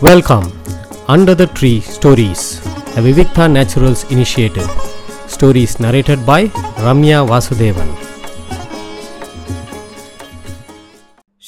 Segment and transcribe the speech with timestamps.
[0.00, 0.44] Welcome
[1.06, 2.44] under the tree stories
[2.96, 4.70] a Vivikta Naturals initiative.
[5.40, 6.50] Stories narrated by
[6.84, 7.92] Ramya Vasudevan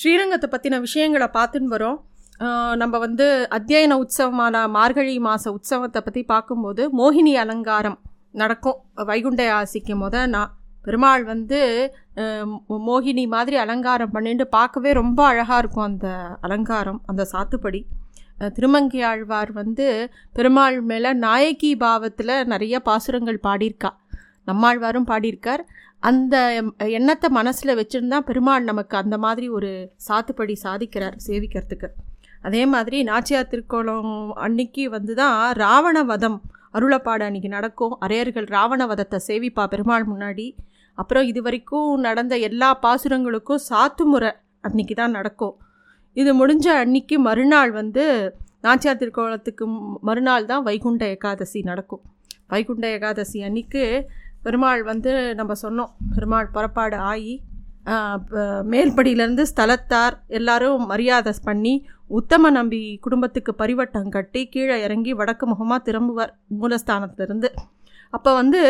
[0.03, 2.77] ஸ்ரீரங்கத்தை பற்றின விஷயங்களை பார்த்துன்னு வரோம்.
[2.77, 7.99] நம்ம வந்து அத்தியன உற்சவமான மார்கழி மாத உற்சவத்தை பற்றி பார்க்கும்போது மோகினி அலங்காரம்
[8.31, 8.77] நடக்கும்.
[8.95, 15.85] வைகுண்ட ஆசிக்கு முத நான் பெருமாள் வந்து மோ- மோகினி மாதிரி அலங்காரம் பண்ணிட்டு பார்க்கவே ரொம்ப அழகாக இருக்கும்
[15.85, 17.83] அந்த அலங்காரம் அந்த சாத்துப்படி.
[18.57, 19.87] திருமங்கை ஆழ்வார் வந்து
[20.37, 23.91] பெருமாள் மேலே நாயகி பாவத்தில் நிறைய பாசுரங்கள் பாடியிருக்கா.
[24.49, 25.63] நம்மாழ்வாரும் பாடியிருக்கார்.
[26.09, 26.37] அந்த
[26.99, 29.71] எண்ணத்தை மனசில் வச்சுருந்தா பெருமாள் நமக்கு அந்த மாதிரி ஒரு
[30.07, 31.91] சாத்துப்படி சாதிக்கிறார் சேவிக்கிறதுக்கு.
[32.47, 34.13] அதே மாதிரி நாச்சியார் திருக்கோளம்
[34.45, 36.39] அன்னைக்கு வந்து தான் ராவண வதம்
[36.77, 37.95] அருளப்பாடு அன்னைக்கு நடக்கும்.
[38.05, 40.47] அரையர்கள் ராவண வதத்தை சேவிப்பா பெருமாள் முன்னாடி.
[40.99, 44.31] அப்புறம் இது வரைக்கும் நடந்த எல்லா பாசுரங்களுக்கும் சாத்துமுறை
[44.67, 45.55] அன்னைக்கு தான் நடக்கும்.
[46.17, 48.05] இது முடிஞ்ச அன்னைக்கு மறுநாள் வந்து
[48.65, 49.65] நாச்சியார் திருக்கோலத்துக்கு
[50.09, 52.03] மறுநாள் தான் வைகுண்ட ஏகாதசி நடக்கும்.
[52.53, 53.85] வைகுண்ட ஏகாதசி அன்னைக்கு
[54.45, 57.35] பெருமாள் வந்து நம்ம சொன்னோம் பெருமாள் புறப்பாடு ஆகி
[58.73, 61.75] மேல்படியிலேருந்து ஸ்தலத்தார் எல்லாரும் மரியாதை பண்ணி
[62.19, 67.49] உத்தம நம்பி குடும்பத்துக்கு பரிவட்டம் கட்டி கீழே இறங்கி வடக்கு முகமாக திரும்புவார் மூலஸ்தானத்திலிருந்து.
[68.15, 68.63] அப்போ வந்து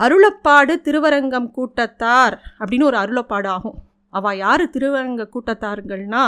[0.00, 3.78] அருளப்பாடு திருவரங்கம் கூட்டத்தார் அப்படின்னு ஒரு அருளப்பாடு ஆகும்.
[4.14, 6.24] அவள் யார் திருவரங்க கூட்டத்தாருங்கள்னா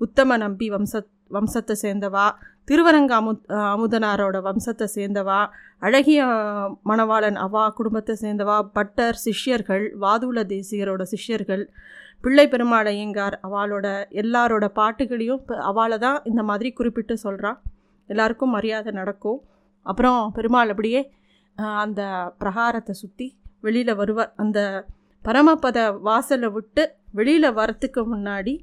[0.00, 2.24] உத்தம நம்பி வம்ச வம்சத்தை சேர்ந்தவா
[2.64, 3.32] திருவரங்க அமு
[3.72, 5.38] அமுதனாரோட வம்சத்தை சேர்ந்தவா
[5.78, 6.20] அழகிய
[6.84, 11.64] மணவாளன் அவா குடும்பத்தை சேர்ந்தவா பட்டர் சிஷ்யர்கள் வாதுல தேசிகரோட சிஷ்யர்கள்
[12.24, 13.86] பிள்ளை பெருமாள் ஐயங்கார் அவளோட
[14.22, 17.58] எல்லாரோட பாட்டுகளையும் இப்போ அவளை தான் இந்த மாதிரி குறிப்பிட்டு சொல்கிறான்
[18.08, 19.40] எல்லாருக்கும் மரியாதை நடக்கும்.
[19.86, 21.00] அப்புறம் பெருமாள் அப்படியே
[21.82, 22.02] அந்த
[22.38, 23.26] பிரகாரத்தை சுற்றி
[23.60, 24.32] வெளியில் வருவார்.
[24.36, 24.58] அந்த
[25.22, 28.54] பரமபத வாசலை விட்டு வெளியில் வரத்துக்கு முன்னாடி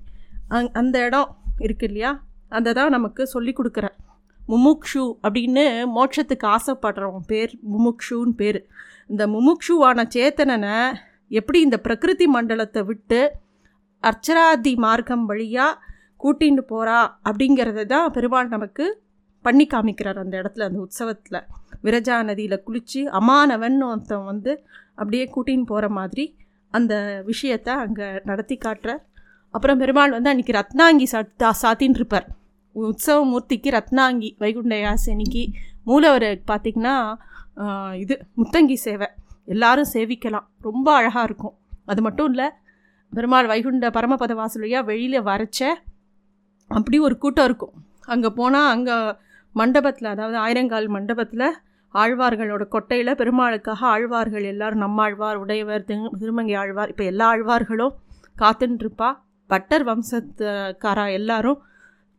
[0.57, 1.29] அங் அந்த இடம்
[1.65, 2.11] இருக்கு இல்லையா
[2.57, 3.87] அந்த தான் நமக்கு சொல்லி கொடுக்குற
[4.41, 5.63] முமுக்ஷு அப்படின்னு
[5.95, 8.59] மோட்சத்துக்கு ஆசைப்படுறவன் பேர் முமுக்ஷுன்னு பேர்.
[9.11, 10.75] இந்த முமுக்ஷுவான சேத்தனனை
[11.31, 13.19] எப்படி இந்த பிரகிருதி மண்டலத்தை விட்டு
[14.03, 15.79] அர்ச்சராதி மார்க்கம் வழியாக
[16.23, 18.85] கூட்டின்னு போகிறா அப்படிங்கிறத தான் பெருமாள் நமக்கு
[19.45, 21.39] பண்ணி காமிக்கிறார் அந்த இடத்துல அந்த உற்சவத்தில்.
[21.85, 24.51] விரஜா நதியில் குளித்து அமானவன் ஒருத்தன் வந்து
[24.99, 26.25] அப்படியே கூட்டின்னு போகிற மாதிரி
[26.73, 26.93] அந்த
[27.31, 29.01] விஷயத்தை அங்கே நடத்தி காட்டுறார்.
[29.53, 32.27] அப்புறம் பெருமாள் வந்து அன்றைக்கி ரத்னாங்கி சாத்தா சாத்தின்னு இருப்பார்
[32.75, 35.43] உற்சவ மூர்த்திக்கு ரத்னாங்கி வைகுண்ட யாசனிக்கு
[35.89, 36.95] மூலவர் பார்த்திங்கன்னா
[38.03, 39.07] இது முத்தங்கி சேவை.
[39.53, 40.45] எல்லாரும் சேவிக்கலாம்.
[40.67, 41.55] ரொம்ப அழகாக இருக்கும்.
[41.91, 42.47] அது மட்டும் இல்லை
[43.13, 45.61] பெருமாள் வைகுண்ட பரமபத வாசலையாக வெளியில் வரைச்ச
[46.71, 47.73] அப்படி ஒரு கூட்டம் இருக்கும்.
[48.13, 48.95] அங்கே போனால் அங்கே
[49.55, 51.47] மண்டபத்தில் அதாவது ஆயிரங்கால் மண்டபத்தில்
[51.93, 57.93] ஆழ்வார்களோட கொட்டையில் பெருமாளுக்காக ஆழ்வார்கள் எல்லோரும் நம்மாழ்வார் உடையவர் திரு திருமங்கை ஆழ்வார் இப்போ எல்லா ஆழ்வார்களும்
[58.35, 59.09] காத்துன்ட்ருப்பா
[59.49, 61.59] பட்டர் வம்சத்துக்காரா எல்லாரும்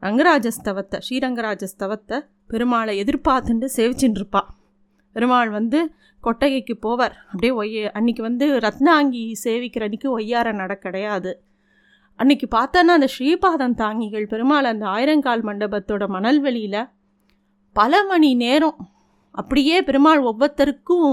[0.02, 2.18] ரங்கராஜஸ்தவத்தை ஸ்ரீரங்கராஜஸ்தவத்தை
[2.52, 4.42] பெருமாளை எதிர்பார்த்துட்டு சேவிச்சுட்டு இருப்பா
[5.16, 5.78] பெருமாள் வந்து
[6.24, 7.14] கொட்டகைக்கு போவார்.
[7.30, 11.32] அப்படியே ஒய்ய அன்னைக்கு வந்து ரத்னாங்கி சேவிக்கிற அன்னைக்கு ஒய்யார நட கிடையாது.
[12.20, 16.80] அன்னைக்கு பார்த்தோன்னா அந்த ஸ்ரீபாதம் தாங்கிகள் பெருமாள் அந்த ஆயிரங்கால் மண்டபத்தோட மணல்வெளியில்
[17.76, 18.78] பல மணி நேரம்
[19.34, 21.08] அப்படியே பெருமாள் ஒவ்வொருத்தருக்கும்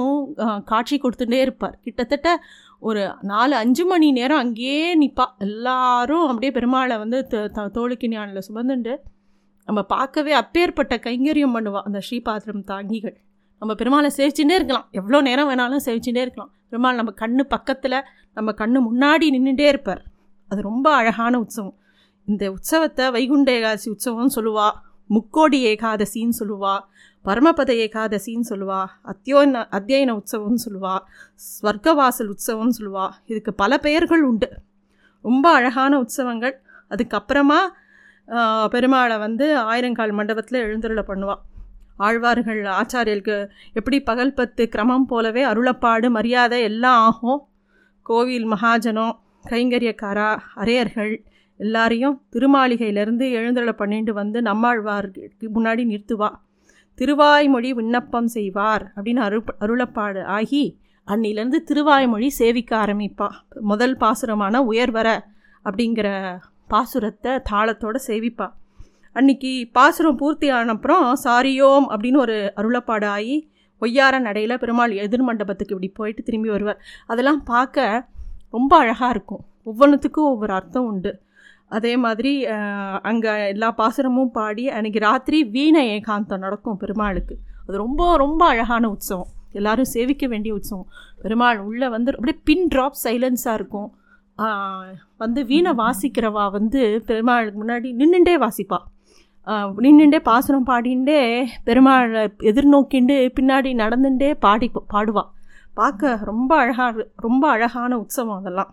[0.72, 1.78] காட்சி கொடுத்துட்டே இருப்பார்.
[1.84, 2.30] கிட்டத்தட்ட
[2.82, 8.42] ஒரு நாலு அஞ்சு மணி நேரம் அங்கேயே நிற்பா எல்லாரும் அப்படியே பெருமாளை வந்து த- த- தோளுக்கு ஞானில்
[8.54, 8.96] சுமந்துண்டு
[9.66, 13.16] நம்ம பார்க்கவே அப்பேற்பட்ட கைங்கரியம் பண்ணுவா அந்த ஸ்ரீபாத்திரம் தாங்கிகள்.
[13.60, 14.88] நம்ம பெருமாளை சேவிச்சுட்டே இருக்கலாம்.
[14.92, 16.52] எவ்வளோ நேரம் வேணாலும் சேவிச்சுட்டே இருக்கலாம்.
[16.70, 18.04] பெருமாள் நம்ம கண்ணு பக்கத்தில்
[18.34, 20.04] நம்ம கண்ணு முன்னாடி நின்றுட்டே இருப்பார்.
[20.48, 21.76] அது ரொம்ப அழகான உற்சவம்.
[22.26, 24.72] இந்த உற்சவத்தை வைகுண்ட ஏகாசி உற்சவம்னு சொல்லுவாள்
[25.16, 26.76] முக்கோடி ஏகாதசின்னு சொல்லுவா
[27.26, 28.80] பரமபத ஏகாதசின்னு சொல்லுவா
[29.12, 30.96] அத்தியோன அத்தியன உற்சவம்னு சொல்லுவா
[31.48, 33.06] ஸ்வர்க்கவாசல் உற்சவம்னு சொல்லுவா.
[33.32, 34.50] இதுக்கு பல பெயர்கள் உண்டு.
[35.26, 36.56] ரொம்ப அழகான உற்சவங்கள்.
[36.92, 37.60] அதுக்கப்புறமா
[38.74, 41.42] பெருமாளை வந்து ஆயிரங்கால் மண்டபத்தில் எழுந்தருளை பண்ணுவாள்
[42.06, 43.36] ஆழ்வார்கள் ஆச்சாரியர்களுக்கு
[43.80, 47.42] எப்படி பகல் பத்து கிரமம் போலவே அருளப்பாடு மரியாதை எல்லாம் ஆகும்.
[48.06, 49.14] கோவில் மகாஜனம்
[49.50, 50.30] கைங்கரியக்காரா
[50.62, 51.14] அரையர்கள்
[51.66, 56.30] எல்லாரையும் திருமாளிகையிலேருந்து எழுந்தருளை பண்ணிட்டு வந்து நம்மாழ்வாருக்கு முன்னாடி நிறுத்துவா.
[57.00, 60.64] திருவாய்மொழி விண்ணப்பம் செய்வார் அப்படின்னு அரு அருளப்பாடு ஆகி
[61.08, 63.28] அன்னிலேருந்து திருவாய்மொழி சேவிக்க ஆரம்பிப்பா.
[63.72, 65.08] முதல் பாசுரமான உயர்வர
[65.66, 66.08] அப்படிங்கிற
[66.74, 68.48] பாசுரத்தை தாளத்தோடு சேவிப்பா.
[69.14, 73.36] அன்னைக்கு பாசுரம் பூர்த்தி ஆனப்புறம் சாரியோம் அப்படின்னு ஒரு அருளப்பாடு ஆகி
[73.82, 76.80] ஒய்யார நடையில் பெருமாள் எதிர் மண்டபத்துக்கு இப்படி போயிட்டு திரும்பி வருவார்.
[77.08, 78.08] அதெல்லாம் பார்க்க
[78.52, 79.44] ரொம்ப அழகாக இருக்கும்.
[79.66, 81.12] ஒவ்வொன்றுத்துக்கும் ஒவ்வொரு அர்த்தம் உண்டு.
[81.78, 82.32] அதே மாதிரி
[83.10, 87.36] அங்கே எல்லா பாசுரமும் பாடி அன்றைக்கி ராத்திரி வீண ஏகாந்தம் நடக்கும் பெருமாளுக்கு.
[87.66, 89.32] அது ரொம்ப ரொம்ப அழகான உற்சவம்.
[89.60, 90.88] எல்லாரும் சேவிக்க வேண்டிய உற்சவம்.
[91.24, 93.90] பெருமாள் உள்ளே வந்து அப்படியே பின் ட்ராப் சைலன்ஸாக இருக்கும்.
[95.24, 98.80] வந்து வீணை வாசிக்கிறவா வந்து பெருமாளுக்கு முன்னாடி நின்றுண்டே வாசிப்பா.
[99.86, 101.20] நின்றுண்டே பாசுரம் பாடிண்டே
[101.68, 105.30] பெருமாளை எதிர்நோக்கிண்டு பின்னாடி நடந்துட்டே பாடி பாடுவாள்
[105.80, 108.72] பார்க்க ரொம்ப அழகாக ரொம்ப அழகான உற்சவம் அதெல்லாம்.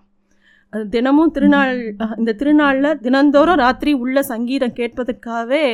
[0.73, 1.79] தினமும் திருநாள்
[2.19, 5.65] இந்த திருநாளில் தினந்தோறும் ராத்திரி உள்ள சங்கீதம் கேட்பதற்காகவே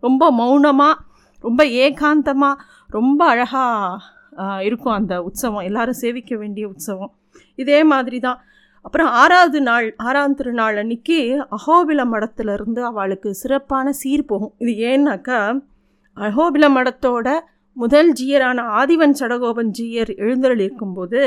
[0.00, 1.00] ரொம்ப மௌனமாக
[1.44, 5.64] ரொம்ப ஏகாந்தமாக ரொம்ப அழகாக இருக்கும் அந்த உற்சவம்.
[5.68, 7.12] எல்லாரும் சேவிக்க வேண்டிய உற்சவம்.
[7.62, 8.38] இதே மாதிரி தான்
[8.84, 11.18] அப்புறம் ஆறாவது நாள் ஆறாம் திருநாள் அன்னைக்கு
[11.56, 14.54] அகோபில மடத்துலேருந்து அவளுக்கு சிறப்பான சீர் போகும்.
[14.58, 15.38] இது ஏன்னாக்கா
[16.16, 17.28] அகோபில மடத்தோட
[17.76, 21.22] முதல் ஜீயரான ஆதிவன் சடகோபன் ஜீயர் எழுந்தருள் இருக்கும்போது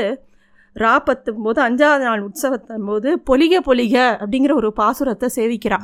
[0.76, 5.78] ரா பத்தும் போது அஞ்சாவது நாள் உற்சவத்தின் போது பொலிக பொலிக அப்படிங்கிற ஒரு பாசுரத்தை சேவிக்கிறா.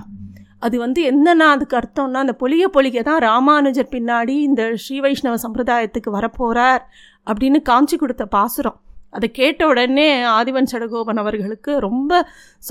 [0.67, 6.11] அது வந்து என்னென்னா அதுக்கு அர்த்தம்னா அந்த பொலிக பொலிக தான் ராமானுஜர் பின்னாடி இந்த ஸ்ரீ வைஷ்ணவ சம்பிரதாயத்துக்கு
[6.19, 6.83] வரப்போகிறார்
[7.31, 8.79] அப்படின்னு காமிச்சு கொடுத்த பாசுரம்.
[9.11, 10.09] அதை கேட்ட உடனே
[10.39, 12.13] ஆதிவன் சடகோபன் அவர்களுக்கு ரொம்ப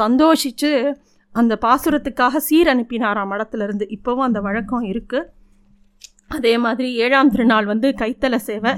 [0.01, 0.71] சந்தோஷித்து
[1.35, 3.85] அந்த பாசுரத்துக்காக சீர் அனுப்பினாராம் மடத்துலேருந்து.
[3.97, 5.29] இப்போவும் அந்த வழக்கம் இருக்குது
[6.35, 8.73] அதே மாதிரி ஏழாம் திருநாள் வந்து கைத்தல சேவை.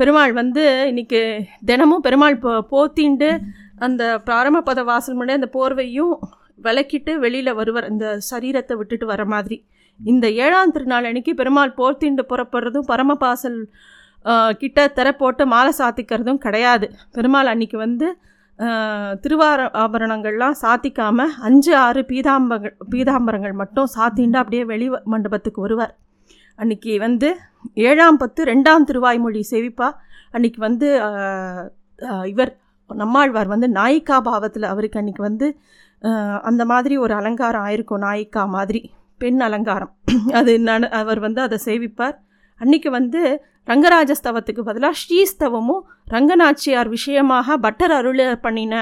[0.00, 1.20] பெருமாள் வந்து இன்னைக்கு
[1.68, 3.30] தினமும் பெருமாள் போ போத்திண்டு
[3.86, 6.14] அந்த பிராரம்பத வாசல் முன்னாடி அந்த போர்வையும்
[6.66, 7.88] விளக்கிட்டு வெளியில் வருவார்.
[7.92, 9.56] இந்த சரீரத்தை விட்டுட்டு வர மாதிரி.
[10.00, 13.60] இந்த ஏழாம் திருநாள் அன்னைக்கு பெருமாள் போர்த்திண்டு புறப்படுறதும் பரமபாசல்
[14.62, 16.86] கிட்ட திரை போட்டு மாலை சாத்திக்கிறதும் கிடையாது.
[17.16, 18.08] பெருமாள் அன்னைக்கு வந்து
[19.24, 25.94] திருவார ஆபரணங்கள்லாம் சாத்திக்காமல் அஞ்சு ஆறு பீதாம்பங்கள் பீதாம்பரங்கள் மட்டும் சாத்திண்டு அப்படியே வெளி மண்டபத்துக்கு வருவார்.
[26.62, 27.28] அன்னைக்கு வந்து
[27.88, 29.88] ஏழாம் பத்து ரெண்டாம் திருவாய்மொழி சேவிப்பா.
[30.36, 30.88] அன்றைக்கி வந்து
[32.32, 32.52] இவர்
[32.90, 35.46] நம்மாழ்வார் வந்து நாயிக்கா பாவத்தில் அவருக்கு அன்றைக்கி வந்து
[36.48, 38.80] அந்த மாதிரி ஒரு அலங்காரம் ஆயிருக்கும் நாயிக்கா மாதிரி
[39.22, 39.92] பெண் அலங்காரம்.
[40.38, 42.16] அது நட அவர் வந்து அதை சேவிப்பார்.
[42.60, 43.20] அன்னைக்கு வந்து
[43.70, 45.82] ரங்கராஜஸ்தவத்துக்கு பதிலாக ஸ்ரீஸ்தவமும்
[46.14, 48.74] ரங்கநாச்சியார் விஷயமாக பட்டர் அருள பண்ணின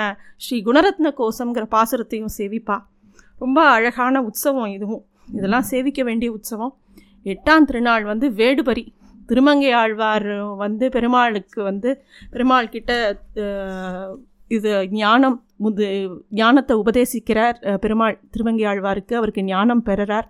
[0.44, 2.76] ஸ்ரீ குணரத்ன கோசம்ங்கிற பாசுரத்தையும் சேவிப்பா.
[3.42, 5.02] ரொம்ப அழகான உற்சவம் இதுவும்.
[5.38, 6.74] இதெல்லாம் சேவிக்க வேண்டிய உற்சவம்.
[7.32, 8.84] எட்டாம் திருநாள் வந்து வேடுபரி.
[9.30, 10.30] திருமங்கை ஆழ்வார்
[10.64, 11.90] வந்து பெருமாளுக்கு வந்து
[12.32, 12.92] பெருமாள் கிட்ட
[14.56, 15.86] இது ஞானம் முது
[16.40, 19.14] ஞானத்தை உபதேசிக்கிறார் பெருமாள் திருமங்கை ஆழ்வாருக்கு.
[19.20, 20.28] அவருக்கு ஞானம் பெறுறார்.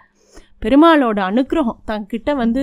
[0.65, 2.63] பெருமாளோட அனுக்கிரகம் தங்கிட்ட வந்து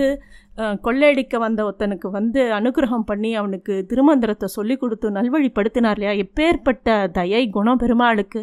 [0.85, 6.13] கொள்ளையடிக்க வந்த ஒருத்தனுக்கு வந்து அனுக்கிரகம் பண்ணி அவனுக்கு திருமந்திரத்தை சொல்லி கொடுத்து நல்வழிப்படுத்தினார் இல்லையா?
[6.23, 6.87] எப்பேற்பட்ட
[7.17, 8.41] தயை குணம் பெருமாளுக்கு.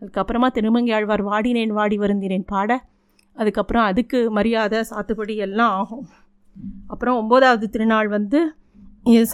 [0.00, 2.78] அதுக்கப்புறமா திருமங்கை ஆழ்வார் வாடினேன் வாடி வருந்தினேன் பாட.
[3.36, 6.06] அதுக்கப்புறம் அதுக்கு மரியாதை சாத்துப்படி எல்லாம் ஆகும்.
[6.92, 8.40] அப்புறம் ஒம்போதாவது திருநாள் வந்து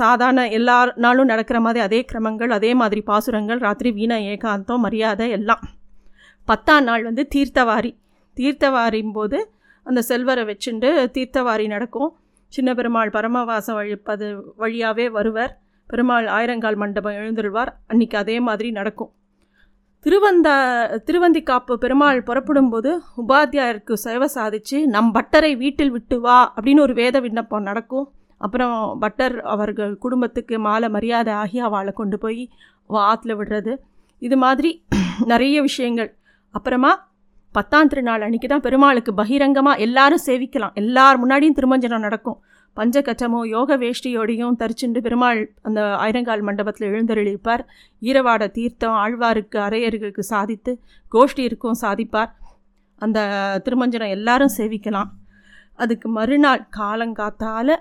[0.01, 5.65] சாதாரண எல்லா நாளும் நடக்கிற மாதிரி அதே கிரமங்கள் அதே மாதிரி பாசுரங்கள் ராத்திரி வீணா ஏகாந்தம் மரியாதை எல்லாம்.
[6.49, 7.91] பத்தாம் நாள் வந்து தீர்த்தவாரி.
[8.37, 9.39] தீர்த்தவாரியும் போது
[9.87, 12.11] அந்த செல்வரை வச்சுண்டு தீர்த்தவாரி நடக்கும்.
[12.53, 15.53] சின்ன பெருமாள் பரமவாசம் வழிப்பது வழியாகவே வருவர்.
[15.89, 17.73] பெருமாள் ஆயிரங்கால் மண்டபம் எழுந்துருவார்.
[17.89, 19.13] அன்றைக்கி அதே மாதிரி நடக்கும்.
[20.05, 20.55] திருவந்தா
[21.07, 27.63] திருவந்திக்காப்பு பெருமாள் புறப்படும்போது உபாத்தியாயருக்கு சேவை சாதிச்சு நம் பட்டரை வீட்டில் விட்டு வா அப்படின்னு ஒரு வேத விண்ணப்பம்
[27.63, 28.11] நடக்கும்.
[28.39, 32.49] அப்புறம் பட்டர் அவர்கள் குடும்பத்துக்கு மாலை மரியாதை ஆகி அவளை கொண்டு போய்
[32.89, 33.77] ஆற்றுல விடுறது.
[34.19, 34.85] இது மாதிரி
[35.25, 36.17] நிறைய விஷயங்கள்.
[36.51, 37.08] அப்புறமா
[37.59, 40.75] பத்தாம் திருநாள் அன்றைக்கி தான் பெருமாளுக்கு பகிரங்கமாக எல்லாரும் சேவிக்கலாம்.
[40.81, 42.39] எல்லார் முன்னாடியும் திருமஞ்சனம் நடக்கும்.
[42.77, 47.63] பஞ்சகச்சமோ யோக வேஷ்டியோடையும் தரிச்சுண்டு பெருமாள் அந்த ஆயிரங்கால் மண்டபத்தில் எழுந்தருளிப்பார்
[48.09, 50.73] ஈரவாட தீர்த்தம் ஆழ்வாருக்கு அரையர்களுக்கு சாதித்து
[51.15, 52.31] கோஷ்டி இருக்கும் சாதிப்பார்.
[53.05, 53.19] அந்த
[53.65, 55.11] திருமஞ்சனம் எல்லாரும் சேவிக்கலாம்.
[55.83, 57.75] அதுக்கு மறுநாள் காலங்காத்தால்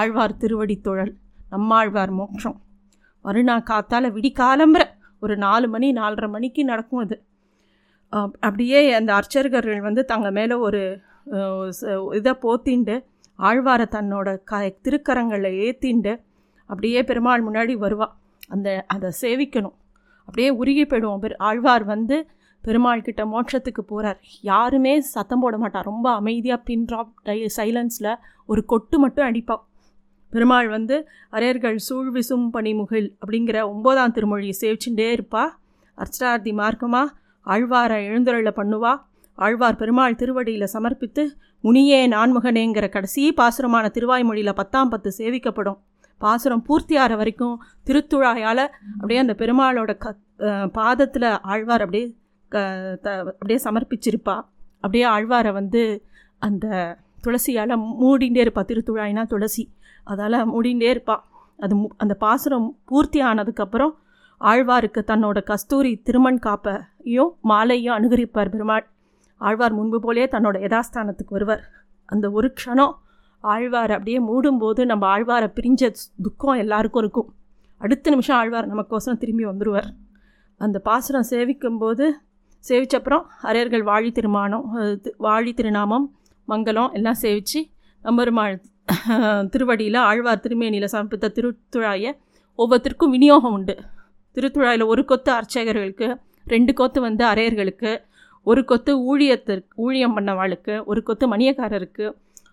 [0.00, 1.12] ஆழ்வார் திருவடி தொழல்.
[1.54, 2.56] நம்மாழ்வார் மோட்சம்.
[3.26, 4.84] மறுநாள் காத்தால் விடிக்காலம்புற
[5.24, 7.18] ஒரு நாலு மணி நாலரை மணிக்கு நடக்கும் அது.
[8.40, 10.80] அப்படியே அந்த அர்ச்சகர்கள் வந்து தங்க மேலே ஒரு
[11.80, 12.96] ச- இதை போத்திண்டு
[13.38, 16.12] ஆழ்வாரை தன்னோட க திருக்கரங்களில் ஏற்றிண்டு
[16.70, 18.12] அப்படியே பெருமாள் முன்னாடி வருவாள்
[18.48, 19.76] அந்த அதை சேவிக்கணும்.
[20.28, 21.18] அப்படியே உருகி போயிடுவோம்.
[21.18, 22.16] பெரு ஆழ்வார் வந்து
[22.64, 28.12] பெருமாள் கிட்ட மோட்சத்துக்கு போகிறார் யாருமே சத்தம் போட மாட்டார் ரொம்ப அமைதியாக பின் ட்ராப் டை சைலன்ஸில்
[28.46, 29.62] ஒரு கொட்டு மட்டும் அடிப்பாள்
[30.32, 30.96] பெருமாள் வந்து
[31.32, 35.44] அரையர்கள் சூழ்விசும் பணிமுகில் பனிமுகில் அப்படிங்கிற ஒம்போதாம் திருமொழியை சேவிச்சுட்டே இருப்பா.
[35.98, 37.08] அர்ச்சனார்த்தி மார்க்கமாக
[37.46, 38.92] ஆழ்வாரை எழுந்தருள பண்ணுவா.
[39.38, 41.22] ஆழ்வார் பெருமாள் திருவடியில் சமர்ப்பித்து
[41.64, 45.78] முனியே நான்முகனேங்கிற கடைசி பாசுரமான திருவாய்மொழியில் பத்தாம் பத்து சேவிக்கப்படும்.
[46.18, 50.14] பாசுரம் பூர்த்தியாகிற வரைக்கும் திருத்துழாயால் அப்படியே அந்த பெருமாளோட க
[50.72, 52.06] பாதத்தில் ஆழ்வார் அப்படியே
[52.48, 52.58] க
[53.02, 54.36] த அப்படியே சமர்ப்பிச்சிருப்பா.
[54.80, 55.82] அப்படியே ஆழ்வாரை வந்து
[56.38, 56.66] அந்த
[57.24, 58.62] துளசியால் மூடிண்டே இருப்பா.
[58.70, 59.64] திருத்துழாயினா துளசி.
[60.04, 61.16] அதால் மூடிண்டே இருப்பா.
[61.58, 63.92] அது அந்த பாசுரம் பூர்த்தி ஆனதுக்கப்புறம்
[64.40, 68.84] ஆழ்வாருக்கு தன்னோட கஸ்தூரி திருமண் காப்பை காப்பையும் மாலையும் அனுகரிப்பார் பெருமாள்.
[69.40, 71.62] ஆழ்வார் முன்பு போலே தன்னோட யதாஸ்தானத்துக்கு வருவார்.
[72.08, 72.94] அந்த ஒரு க்ஷணம்
[73.44, 75.82] ஆழ்வார் அப்படியே மூடும்போது நம்ம ஆழ்வாரை பிரிஞ்ச
[76.26, 77.28] துக்கம் எல்லாருக்கும் இருக்கும்.
[77.80, 79.88] அடுத்த நிமிஷம் ஆழ்வார் நமக்கோசரம் திரும்பி வந்துடுவார்
[80.60, 82.04] அந்த பாசுரம் சேவிக்கும்போது
[82.64, 84.66] சேவிச்சப்புறம் அரையர்கள் வாழி திருமானம்
[85.26, 86.06] வாழி திருநாமம்
[86.48, 87.60] மங்களம் எல்லாம் சேவித்து
[88.04, 88.54] நம்பெருமாள்
[89.52, 92.12] திருவடியில் ஆழ்வார் திருமேனியில் சமர்ப்பித்த திருத்துழாயை
[92.58, 93.74] ஒவ்வொருத்தருக்கும் விநியோகம் உண்டு.
[94.36, 96.08] திருத்துழாயில் ஒரு கொத்து அர்ச்சகர்களுக்கு
[96.46, 97.90] ரெண்டு கொத்து வந்து அரையர்களுக்கு
[98.46, 102.06] ஒரு கொத்து ஊழியத்திற்கு ஊழியம் பண்ணவாளுக்கு ஒரு கொத்து மணியக்காரருக்கு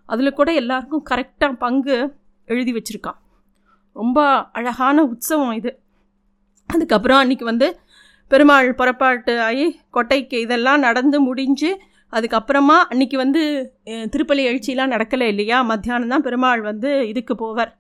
[0.06, 1.98] அதில் கூட எல்லாருக்கும் கரெக்டாக பங்கு
[2.48, 3.20] எழுதி வச்சுருக்கான்
[3.96, 4.20] ரொம்ப
[4.52, 5.72] அழகான உற்சவம் இது.
[6.70, 7.68] அதுக்கப்புறம் அன்றைக்கி வந்து
[8.32, 11.72] பெருமாள் புறப்பாட்டு ஆகி கொட்டைக்கு இதெல்லாம் நடந்து முடிஞ்சு
[12.14, 13.42] அதுக்கப்புறமா அன்றைக்கி வந்து
[13.86, 15.62] திருப்பலி எழுச்சிலாம் நடக்கலை இல்லையா?
[15.62, 17.72] மத்தியானம் தான் பெருமாள் வந்து இதுக்கு போவார்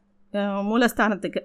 [0.69, 1.41] மூலஸ்தானத்துக்கு.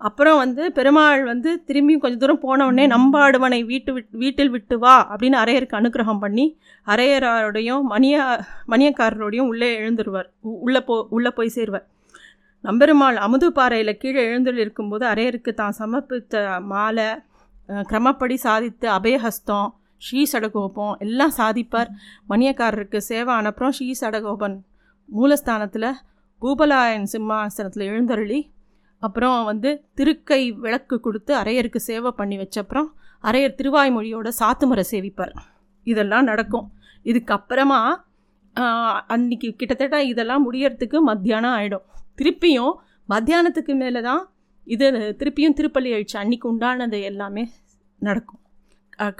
[0.00, 4.94] அப்புறம் வந்து பெருமாள் வந்து திரும்பியும் கொஞ்சம் தூரம் போன உடனே நம்பாடுவனை வீட்டு விட் வீட்டில் விட்டு வா
[5.12, 6.44] அப்படின்னு அரையருக்கு அனுக்கிரகம் பண்ணி
[6.86, 8.16] அரையரோடையும் மணிய
[8.72, 10.28] மணியக்காரரோடையும் உள்ளே எழுந்துருவார்.
[10.66, 11.86] உள்ளே போ உள்ளே போய் சேருவார்.
[12.64, 17.08] நம்பெருமாள் அமுதுபாறையில் கீழே எழுந்துள்ள இருக்கும்போது அரையருக்கு தான் சமர்ப்பித்த மாலை
[17.90, 19.68] கிரமப்படி சாதித்து அபயஹஸ்தம்
[20.02, 21.90] ஸ்ரீ சடகோபம் எல்லாம் சாதிப்பார்.
[22.30, 24.56] மணியக்காரருக்கு சேவை அனுப்புகிறோம் ஸ்ரீ சடகோபன்
[25.08, 25.90] மூலஸ்தானத்தில்
[26.42, 28.40] பூபலாயன் சிம்மாசனத்தில் எழுந்தருளி
[29.06, 32.88] அப்புறம் வந்து திருக்கை விளக்கு கொடுத்து அரையருக்கு சேவை பண்ணி வச்சப்புறம்
[33.28, 35.34] அரையர் திருவாய்மொழியோட சாத்துமரை சேவிப்பார்.
[35.86, 36.66] இதெல்லாம் நடக்கும்.
[37.10, 37.80] இதுக்கப்புறமா
[39.14, 41.84] அன்னைக்கு கிட்டத்தட்ட இதெல்லாம் முடியறதுக்கு மத்தியானம் ஆகிடும்
[42.18, 42.74] திருப்பியும்
[43.08, 44.22] மத்தியானத்துக்கு மேலே தான்
[44.66, 44.86] இது
[45.20, 47.44] திருப்பியும் திருப்பள்ளி அழிச்சு அன்றைக்கி உண்டானது எல்லாமே
[48.08, 48.40] நடக்கும்.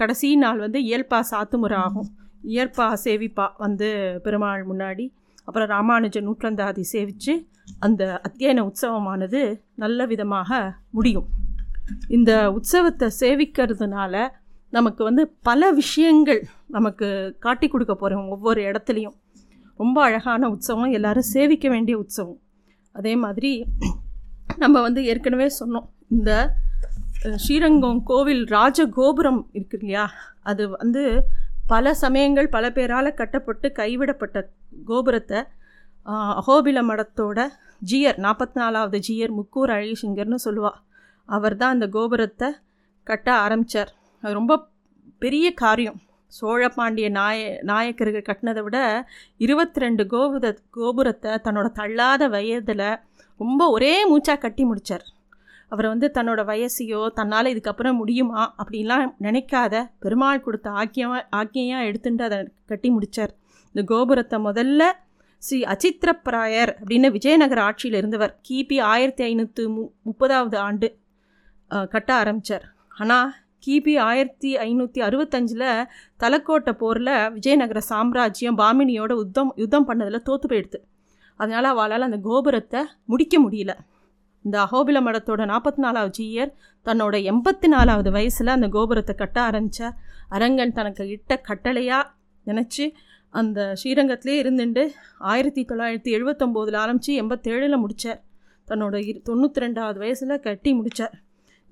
[0.01, 2.09] கடைசி நாள் வந்து இயல்பா சாத்துமுறை ஆகும்.
[2.55, 3.89] இயற்பா சேவிப்பா வந்து
[4.25, 5.05] பெருமாள் முன்னாடி
[5.45, 7.33] அப்புறம் ராமானுஜ நூற்றந்தாதி சேவித்து
[7.79, 9.41] அந்த அத்தியன உற்சவமானது
[9.75, 11.29] நல்ல விதமாக முடியும்.
[12.17, 14.15] இந்த உற்சவத்தை சேவிக்கிறதுனால
[14.77, 16.41] நமக்கு வந்து பல விஷயங்கள்
[16.77, 17.07] நமக்கு
[17.39, 19.17] காட்டி கொடுக்க போகிறோம் ஒவ்வொரு இடத்துலையும்.
[19.81, 22.41] ரொம்ப அழகான உற்சவம் எல்லாரும் சேவிக்க வேண்டிய உற்சவம்.
[22.93, 23.53] அதே மாதிரி
[24.63, 26.31] நம்ம வந்து ஏற்கனவே சொன்னோம் இந்த
[27.45, 30.05] ஸ்ரீரங்கம் கோவில் ராஜகோபுரம் இருக்கு இல்லையா?
[30.51, 31.03] அது வந்து
[31.73, 34.39] பல சமயங்கள் பல பேரால் கட்டப்பட்டு கைவிடப்பட்ட
[34.91, 35.41] கோபுரத்தை
[36.39, 37.39] அகோபில மடத்தோட
[37.91, 40.73] ஜியர் நாற்பத்தி நாலாவது ஜியர் முக்கூர் அழகிசிங்கர்னு சொல்லுவா.
[41.29, 42.49] அவர் தான் அந்த கோபுரத்தை
[43.07, 43.91] கட்ட ஆரம்பித்தார்
[44.23, 44.55] அது ரொம்ப
[45.23, 45.99] பெரிய காரியம்.
[46.33, 47.39] சோழ பாண்டிய நாய
[47.71, 48.79] நாயக்கர்கள் கட்டினதை விட
[49.45, 52.87] இருபத்தி ரெண்டு கோபுர கோபுரத்தை தன்னோட தள்ளாத வயதில்
[53.41, 55.05] ரொம்ப ஒரே மூச்சாக கட்டி முடித்தார்
[55.71, 62.39] அவரை வந்து தன்னோட வயசையோ தன்னால் இதுக்கப்புறம் முடியுமா அப்படின்லாம் நினைக்காத பெருமாள் கொடுத்த ஆக்கியமாக ஆக்கியாக எடுத்துட்டு அதை
[62.67, 63.33] கட்டி முடித்தார்
[63.75, 64.83] இந்த கோபுரத்தை முதல்ல
[65.43, 70.89] ஸ்ரீ அச்சித்திரப்பிராயர் அப்படின்னு விஜயநகர ஆட்சியில் இருந்தவர் கிபி ஆயிரத்தி ஐநூற்று மு முப்பதாவது ஆண்டு
[71.89, 73.31] கட்ட ஆரம்பித்தார் ஆனால்
[73.67, 75.67] கிபி ஆயிரத்தி ஐநூற்றி அறுபத்தஞ்சில்
[76.21, 80.79] தலக்கோட்டை போரில் விஜயநகர சாம்ராஜ்யம் பாமினியோட யுத்தம் யுத்தம் பண்ணதில் தோற்று போயிடுது.
[81.41, 83.75] அதனால் அவளால் அந்த கோபுரத்தை முடிக்க முடியல.
[84.45, 86.53] இந்த அகோபில மடத்தோட நாற்பத்தி நாலாவது ஜீயர்
[86.87, 89.97] தன்னோட எண்பத்தி நாலாவது வயசில் அந்த கோபுரத்தை கட்ட ஆரம்பித்தார்
[90.37, 92.11] அரங்கன் தனக்கு இட்ட கட்டளையாக
[92.47, 92.87] நினச்சி
[93.35, 94.85] அந்த ஸ்ரீரங்கத்திலே இருந்துட்டு
[95.33, 98.21] ஆயிரத்தி தொள்ளாயிரத்தி எழுபத்தொம்போதில் ஆரம்பித்து எண்பத்தேழில் முடித்தார்
[98.69, 101.15] தன்னோட இரு தொண்ணூற்றி ரெண்டாவது வயசில் கட்டி முடித்தார்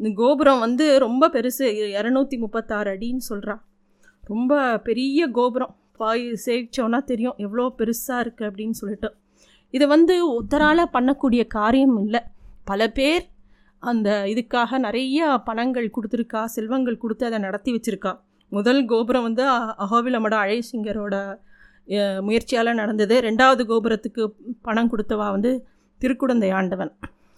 [0.01, 1.67] இந்த கோபுரம் வந்து ரொம்ப பெருசு
[1.99, 3.63] இரநூத்தி முப்பத்தாறு அடின்னு சொல்கிறான்
[4.23, 4.53] ரொம்ப
[4.87, 5.75] பெரிய கோபுரம்.
[6.01, 9.09] பாய் சேவிச்சோன்னா தெரியும் எவ்வளோ பெருசாக இருக்குது அப்படின்னு சொல்லிட்டு.
[9.75, 12.21] இது வந்து ஒருத்தரால் பண்ணக்கூடிய காரியம் இல்லை.
[12.69, 13.29] பல பேர்
[13.79, 18.21] அந்த இதுக்காக நிறைய பணங்கள் கொடுத்துருக்கா செல்வங்கள் கொடுத்து அதை நடத்தி வச்சுருக்கா.
[18.49, 19.75] முதல் கோபுரம் வந்து அ-
[20.19, 21.39] அழைசிங்கரோட
[22.21, 23.21] முயற்சியால் நடந்தது.
[23.21, 24.33] ரெண்டாவது கோபுரத்துக்கு
[24.63, 25.67] பணம் கொடுத்தவா வந்து
[26.01, 26.93] திருக்குடந்தை ஆண்டவன்.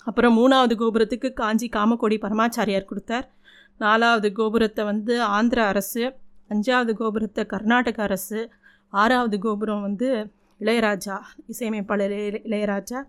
[0.05, 3.31] அப்புறம் மூணாவது கோபுரத்துக்கு காஞ்சி காமக்கோடி பரமாச்சாரியார் கொடுத்தார்.
[3.79, 6.15] நாலாவது கோபுரத்தை வந்து ஆந்திர அரசு
[6.49, 8.51] அஞ்சாவது கோபுரத்தை கர்நாடக அரசு
[8.89, 13.03] ஆறாவது கோபுரம் வந்து இளையராஜா இசையமைப்பாளர் இளையராஜா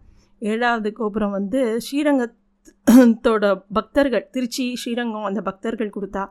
[0.50, 3.46] ஏழாவது கோபுரம் வந்து ஸ்ரீரங்கத்தோட
[3.78, 6.24] பக்தர்கள் திருச்சி ஸ்ரீரங்கம் அந்த பக்தர்கள் கொடுத்தா.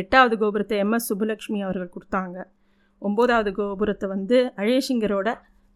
[0.00, 2.36] எட்டாவது கோபுரத்தை எம்எஸ் சுப்புலக்ஷ்மி அவர்கள் கொடுத்தாங்க.
[3.02, 5.28] ஒம்போதாவது கோபுரத்தை வந்து அழேசிங்கரோட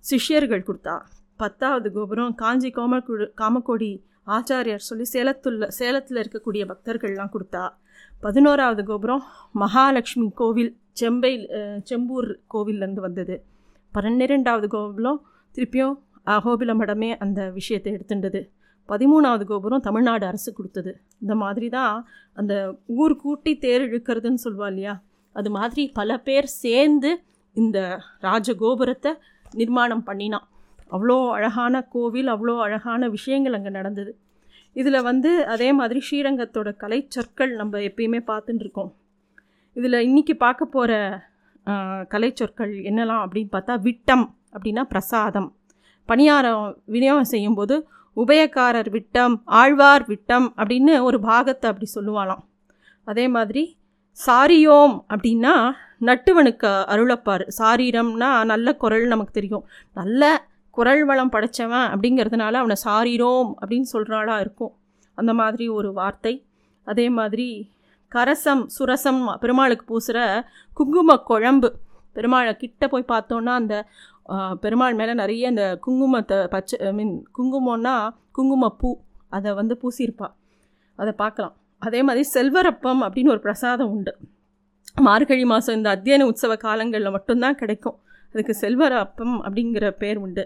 [0.05, 0.97] சிஷ்யர்கள் கொடுத்தா.
[1.43, 3.91] பத்தாவது கோபுரம் காஞ்சி கோமக்குடு காமக்கோடி
[4.37, 7.65] ஆச்சாரியார் சொல்லி சேலத்துள்ள சேலத்தில் இருக்கக்கூடிய பக்தர்கள்லாம் கொடுத்தா.
[8.25, 9.25] பதினோராவது கோபுரம்
[9.63, 11.33] மகாலட்சுமி கோவில் செம்பை
[11.89, 13.37] செம்பூர் கோவில்லேருந்து வந்தது.
[13.95, 15.21] பன்னிரெண்டாவது கோபுரம்
[15.55, 15.97] திருப்பியும்
[16.27, 18.41] அகோபில மடமே அந்த விஷயத்தை எடுத்துட்டது
[18.89, 20.93] பதிமூணாவது கோபுரம் தமிழ்நாடு அரசு கொடுத்தது.
[21.23, 21.95] இந்த மாதிரி தான்
[22.37, 22.55] அந்த
[23.01, 24.95] ஊர் கூட்டி தேர் இழுக்கிறதுன்னு சொல்லுவா இல்லையா?
[25.35, 27.11] அது மாதிரி பல பேர் சேர்ந்து
[27.57, 27.79] இந்த
[28.23, 29.13] ராஜகோபுரத்தை
[29.53, 30.47] நிர்மாணம் பண்ணினான்
[30.93, 34.13] அவ்வளோ அழகான கோவில் அவ்வளோ அழகான விஷயங்கள் அங்கே நடந்தது.
[34.77, 38.91] இதில் வந்து அதே மாதிரி ஸ்ரீரங்கத்தோட கலைச்சொற்கள் நம்ம எப்பயுமே பார்த்துட்டுருக்கோம்
[39.77, 40.93] இதில் இன்றைக்கி பார்க்க போகிற
[42.09, 45.49] கலை சொற்கள் என்னெல்லாம் அப்படின்னு பார்த்தா விட்டம் அப்படின்னா பிரசாதம்.
[46.11, 47.77] பணியாரம் விநியோகம் செய்யும்போது
[48.17, 52.43] உபயக்காரர் விட்டம் ஆழ்வார் விட்டம் அப்படின்னு ஒரு பாகத்தை அப்படி சொல்லுவாளாம்.
[53.05, 53.63] அதே மாதிரி
[54.27, 55.55] சாரியோம் அப்படின்னா
[56.09, 57.45] நட்டுவனுக்கு அருளப்பார்.
[57.59, 59.65] சாரீரம்னா நல்ல குரல் நமக்கு தெரியும்.
[59.95, 60.23] நல்ல
[60.71, 64.73] குரல் வளம் படைச்சவன் அப்படிங்கிறதுனால அவனை சாரீரோம் அப்படின்னு சொல்கிறாளா இருக்கும்.
[65.19, 66.35] அந்த மாதிரி ஒரு வார்த்தை.
[66.87, 67.49] அதே மாதிரி
[68.13, 70.21] கரசம் சுரசம் பெருமாளுக்கு பூசுகிற
[70.75, 71.71] குங்கும குழம்பு.
[72.15, 73.75] பெருமாளை கிட்ட போய் பார்த்தோன்னா அந்த
[74.63, 77.95] பெருமாள் மேலே நிறைய அந்த குங்குமத்தை பச்சை ஐ மீன் குங்குமம்னா
[78.37, 78.91] குங்குமப்பூ.
[79.37, 80.35] அதை வந்து பூசியிருப்பாள்
[80.99, 81.55] அதை பார்க்கலாம்.
[81.83, 84.13] அதே மாதிரி செல்வரப்பம் அப்படின்னு ஒரு பிரசாதம் உண்டு.
[85.07, 87.99] மார்கழி மாதம் இந்த அத்தியன உற்சவ காலங்களில் மட்டும்தான் கிடைக்கும்.
[88.33, 90.45] அதுக்கு செல்வரப்பம் அப்படிங்கிற பேர் உண்டு.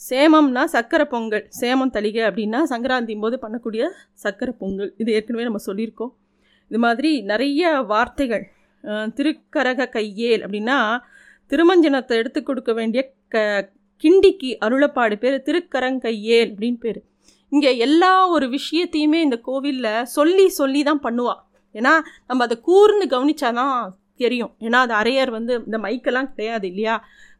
[0.00, 3.84] சேமம்னா சக்கரை பொங்கல் சேமம் தளிகை அப்படின்னா சங்கராந்தியும் போது பண்ணக்கூடிய
[4.24, 4.90] சக்கரை பொங்கல்.
[5.02, 6.12] இது ஏற்கனவே நம்ம சொல்லியிருக்கோம்.
[6.70, 8.44] இது மாதிரி நிறைய வார்த்தைகள்.
[9.16, 10.78] திருக்கரக கையேல் அப்படின்னா
[11.50, 13.02] திருமஞ்சனத்தை எடுத்து கொடுக்க வேண்டிய
[13.34, 13.44] க
[14.04, 17.00] கிண்டிக்கு அருளப்பாடு பேர் திருக்கரங்கையேல் அப்படின்னு பேர்.
[17.52, 21.40] இங்கே எல்லா ஒரு விஷயத்தையுமே இந்த கோவிலில் சொல்லி சொல்லி தான் பண்ணுவாள்
[21.74, 21.92] ஏன்னா
[22.28, 23.74] நம்ம அதை கூர்ந்து கவனிச்சாதான்
[24.22, 24.52] தெரியும்.
[24.66, 26.94] ஏன்னா அது அரையர் வந்து இந்த மைக்கெல்லாம் கிடையாது இல்லையா?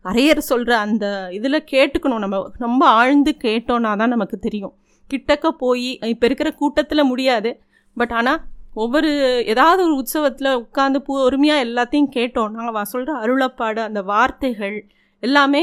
[0.05, 1.07] அரையர் சொல்கிற அந்த
[1.39, 2.23] இதில் கேட்டுக்கணும்.
[2.25, 4.75] நம்ம ரொம்ப ஆழ்ந்து கேட்டோன்னா தான் நமக்கு தெரியும்.
[5.11, 7.51] கிட்டக்க போய் இப்போ இருக்கிற கூட்டத்தில் முடியாது.
[7.97, 8.41] பட் ஆனால்
[8.75, 9.11] ஒவ்வொரு
[9.47, 12.51] ஏதாவது ஒரு உற்சவத்தில் உட்காந்து பொறுமையாக எல்லாத்தையும் கேட்டோம்.
[12.51, 14.77] நாங்கள் அவள் சொல்கிற அருளப்பாடு அந்த வார்த்தைகள்
[15.23, 15.63] எல்லாமே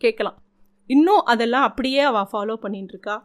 [0.00, 0.38] கேட்கலாம்.
[0.90, 3.16] இன்னும் அதெல்லாம் அப்படியே அவள் ஃபாலோ பண்ணிட்டுருக்கா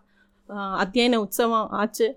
[0.49, 2.07] அத்தியாயன அத்தியன உற்சவம் ஆச்சு.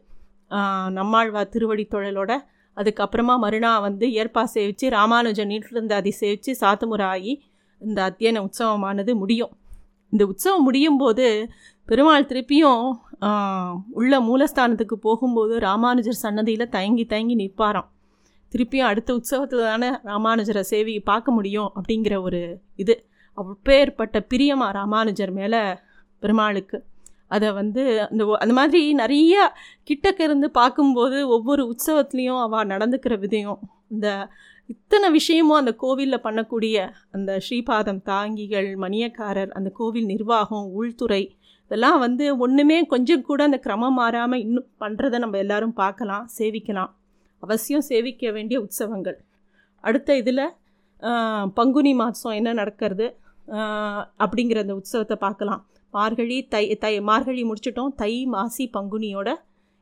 [0.50, 2.32] நம்மாழ்வா நம்மாழ்வார் திருவடி தொழலோட.
[2.76, 7.32] அதுக்கப்புறமா மறுநாள் வந்து ஏற்பா சேவித்து ராமானுஜன் நீட்டிலிருந்து அதை சேவித்து சாத்துமுறை ஆகி
[7.82, 9.52] இந்த அத்தியன உற்சவமானது முடியும்.
[10.12, 11.26] இந்த உற்சவம் முடியும் போது
[11.88, 12.84] பெருமாள் திருப்பியும்
[13.90, 17.88] உள்ள மூலஸ்தானத்துக்கு போகும்போது ராமானுஜர் சன்னதியில் தயங்கி தயங்கி நிற்பாராம்.
[18.52, 23.04] திருப்பியும் அடுத்த உற்சவத்தில் தானே ராமானுஜரை சேவி பார்க்க முடியும் அப்படிங்கிற ஒரு இது.
[23.34, 25.62] அப்பேற்பட்ட பிரியமா ராமானுஜர் மேலே
[26.20, 26.78] பெருமாளுக்கு.
[27.28, 29.52] அதை வந்து அந்த அந்த மாதிரி நிறைய
[29.90, 34.28] கிட்டக்க இருந்து பார்க்கும்போது ஒவ்வொரு உற்சவத்துலேயும் அவள் நடந்துக்கிற விதையும் இந்த
[34.66, 36.76] இத்தனை விஷயமும் அந்த கோவிலில் பண்ணக்கூடிய
[37.10, 43.96] அந்த ஸ்ரீபாதம் தாங்கிகள் மணியக்காரர் அந்த கோவில் நிர்வாகம் உள்துறை இதெல்லாம் வந்து ஒன்றுமே கொஞ்சம் கூட அந்த கிரமம்
[44.00, 46.90] மாறாமல் இன்னும் பண்ணுறதை நம்ம எல்லோரும் பார்க்கலாம் சேவிக்கலாம்.
[47.42, 49.16] அவசியம் சேவிக்க வேண்டிய உற்சவங்கள்.
[49.84, 50.44] அடுத்த இதில்
[51.58, 53.06] பங்குனி மாதம் என்ன நடக்கிறது
[54.24, 55.62] அப்படிங்கிற அந்த உற்சவத்தை பார்க்கலாம்.
[55.94, 57.92] மார்கழி தை தை மார்கழி முடிச்சிட்டோம்.
[58.00, 59.28] தை மாசி பங்குனியோட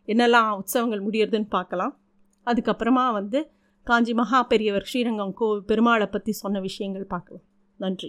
[0.09, 1.95] என்னெல்லாம் உற்சவங்கள் முடியறதுன்னு பார்க்கலாம்.
[2.47, 3.39] அதுக்கப்புறமா வந்து
[3.87, 7.47] காஞ்சி மகா பெரியவர் ஸ்ரீரங்கம் கோ பெருமாளை பற்றி சொன்ன விஷயங்கள் பார்க்கலாம்.
[7.81, 8.09] நன்றி.